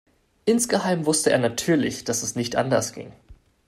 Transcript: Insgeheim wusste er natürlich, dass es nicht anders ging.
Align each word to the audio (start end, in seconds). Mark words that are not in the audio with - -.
Insgeheim 0.45 1.05
wusste 1.05 1.29
er 1.29 1.37
natürlich, 1.37 2.03
dass 2.05 2.23
es 2.23 2.33
nicht 2.35 2.55
anders 2.55 2.93
ging. 2.93 3.13